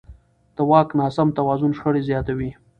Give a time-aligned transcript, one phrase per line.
[0.55, 2.49] د واک ناسم توازن شخړې زیاتوي